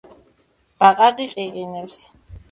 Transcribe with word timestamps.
ბაყაყი 0.83 1.27
ყიყინებს 1.33 2.01